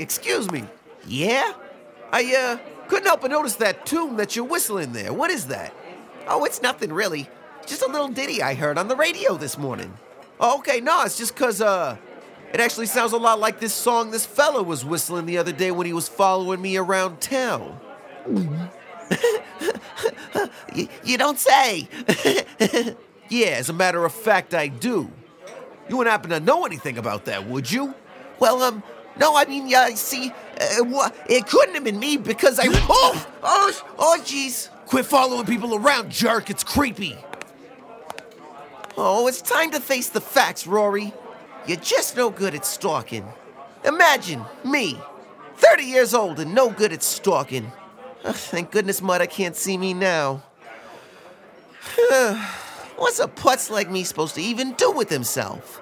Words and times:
excuse 0.00 0.50
me. 0.50 0.64
Yeah? 1.06 1.52
I, 2.12 2.34
uh, 2.34 2.88
couldn't 2.88 3.06
help 3.06 3.22
but 3.22 3.30
notice 3.30 3.56
that 3.56 3.86
tune 3.86 4.16
that 4.16 4.36
you're 4.36 4.44
whistling 4.44 4.92
there. 4.92 5.12
What 5.12 5.30
is 5.30 5.46
that? 5.46 5.74
Oh, 6.28 6.44
it's 6.44 6.62
nothing 6.62 6.92
really. 6.92 7.28
Just 7.66 7.82
a 7.82 7.86
little 7.86 8.08
ditty 8.08 8.42
I 8.42 8.54
heard 8.54 8.78
on 8.78 8.88
the 8.88 8.96
radio 8.96 9.36
this 9.36 9.56
morning. 9.56 9.94
Oh, 10.40 10.58
okay, 10.58 10.80
no, 10.80 11.02
it's 11.02 11.16
just 11.16 11.36
cause, 11.36 11.60
uh, 11.60 11.96
it 12.52 12.60
actually 12.60 12.86
sounds 12.86 13.12
a 13.12 13.16
lot 13.16 13.40
like 13.40 13.60
this 13.60 13.72
song 13.72 14.10
this 14.10 14.26
fella 14.26 14.62
was 14.62 14.84
whistling 14.84 15.26
the 15.26 15.38
other 15.38 15.52
day 15.52 15.70
when 15.70 15.86
he 15.86 15.92
was 15.92 16.08
following 16.08 16.60
me 16.60 16.76
around 16.76 17.20
town. 17.20 17.80
you, 20.74 20.88
you 21.04 21.16
don't 21.16 21.38
say. 21.38 21.88
yeah, 23.30 23.46
as 23.46 23.68
a 23.70 23.72
matter 23.72 24.04
of 24.04 24.12
fact, 24.12 24.52
I 24.52 24.68
do. 24.68 25.10
You 25.88 25.96
wouldn't 25.96 26.12
happen 26.12 26.30
to 26.30 26.40
know 26.40 26.66
anything 26.66 26.98
about 26.98 27.24
that, 27.24 27.46
would 27.46 27.70
you? 27.70 27.94
Well, 28.38 28.62
um, 28.62 28.82
no, 29.18 29.36
I 29.36 29.44
mean, 29.44 29.68
yeah, 29.68 29.94
see, 29.94 30.30
uh, 30.60 31.10
it 31.26 31.46
couldn't 31.46 31.74
have 31.74 31.84
been 31.84 31.98
me 31.98 32.16
because 32.16 32.58
I. 32.58 32.64
Oh, 32.68 33.26
oh, 33.42 33.82
oh, 33.98 34.18
jeez. 34.22 34.68
Quit 34.86 35.06
following 35.06 35.46
people 35.46 35.74
around, 35.74 36.10
jerk. 36.10 36.50
It's 36.50 36.64
creepy. 36.64 37.16
Oh, 38.96 39.26
it's 39.26 39.40
time 39.40 39.70
to 39.70 39.80
face 39.80 40.08
the 40.08 40.20
facts, 40.20 40.66
Rory. 40.66 41.12
You're 41.66 41.78
just 41.78 42.16
no 42.16 42.30
good 42.30 42.54
at 42.54 42.66
stalking. 42.66 43.26
Imagine 43.84 44.44
me, 44.64 44.98
30 45.56 45.84
years 45.84 46.14
old 46.14 46.40
and 46.40 46.54
no 46.54 46.70
good 46.70 46.92
at 46.92 47.02
stalking. 47.02 47.72
Ugh, 48.24 48.34
thank 48.34 48.70
goodness 48.70 49.00
Mudda 49.00 49.28
can't 49.28 49.56
see 49.56 49.76
me 49.78 49.94
now. 49.94 50.42
What's 52.96 53.18
a 53.18 53.26
putz 53.26 53.70
like 53.70 53.90
me 53.90 54.04
supposed 54.04 54.34
to 54.36 54.42
even 54.42 54.72
do 54.72 54.90
with 54.90 55.08
himself? 55.08 55.80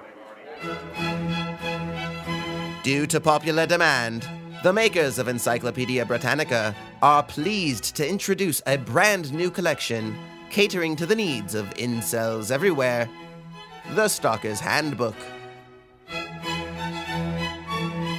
Due 2.83 3.05
to 3.05 3.21
popular 3.21 3.67
demand, 3.67 4.27
the 4.63 4.73
makers 4.73 5.19
of 5.19 5.27
Encyclopedia 5.27 6.03
Britannica 6.03 6.75
are 7.03 7.21
pleased 7.21 7.95
to 7.95 8.09
introduce 8.09 8.59
a 8.65 8.77
brand 8.77 9.31
new 9.31 9.51
collection 9.51 10.17
catering 10.49 10.95
to 10.95 11.05
the 11.05 11.15
needs 11.15 11.53
of 11.53 11.69
incels 11.75 12.49
everywhere 12.49 13.07
The 13.91 14.07
Stalker's 14.07 14.59
Handbook. 14.59 15.15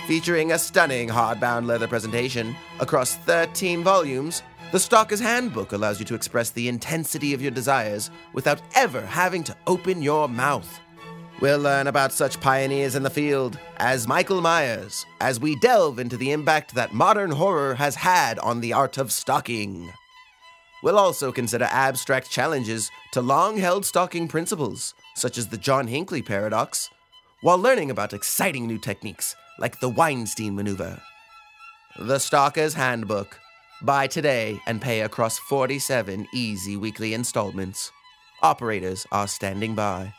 Featuring 0.06 0.52
a 0.52 0.58
stunning 0.60 1.08
hardbound 1.08 1.66
leather 1.66 1.88
presentation 1.88 2.54
across 2.78 3.16
13 3.16 3.82
volumes, 3.82 4.44
The 4.70 4.78
Stalker's 4.78 5.18
Handbook 5.18 5.72
allows 5.72 5.98
you 5.98 6.04
to 6.04 6.14
express 6.14 6.50
the 6.50 6.68
intensity 6.68 7.34
of 7.34 7.42
your 7.42 7.50
desires 7.50 8.12
without 8.32 8.62
ever 8.76 9.00
having 9.00 9.42
to 9.42 9.56
open 9.66 10.02
your 10.02 10.28
mouth. 10.28 10.78
We'll 11.42 11.58
learn 11.58 11.88
about 11.88 12.12
such 12.12 12.40
pioneers 12.40 12.94
in 12.94 13.02
the 13.02 13.10
field 13.10 13.58
as 13.78 14.06
Michael 14.06 14.40
Myers 14.40 15.04
as 15.20 15.40
we 15.40 15.56
delve 15.56 15.98
into 15.98 16.16
the 16.16 16.30
impact 16.30 16.72
that 16.76 16.94
modern 16.94 17.32
horror 17.32 17.74
has 17.74 17.96
had 17.96 18.38
on 18.38 18.60
the 18.60 18.72
art 18.72 18.96
of 18.96 19.10
stalking. 19.10 19.92
We'll 20.84 21.00
also 21.00 21.32
consider 21.32 21.64
abstract 21.64 22.30
challenges 22.30 22.92
to 23.10 23.20
long 23.20 23.56
held 23.56 23.84
stalking 23.84 24.28
principles, 24.28 24.94
such 25.16 25.36
as 25.36 25.48
the 25.48 25.58
John 25.58 25.88
Hinckley 25.88 26.22
paradox, 26.22 26.88
while 27.40 27.58
learning 27.58 27.90
about 27.90 28.12
exciting 28.12 28.68
new 28.68 28.78
techniques 28.78 29.34
like 29.58 29.80
the 29.80 29.88
Weinstein 29.88 30.54
maneuver. 30.54 31.02
The 31.98 32.20
Stalker's 32.20 32.74
Handbook. 32.74 33.36
Buy 33.82 34.06
today 34.06 34.60
and 34.68 34.80
pay 34.80 35.00
across 35.00 35.40
47 35.40 36.28
easy 36.32 36.76
weekly 36.76 37.14
installments. 37.14 37.90
Operators 38.42 39.08
are 39.10 39.26
standing 39.26 39.74
by. 39.74 40.14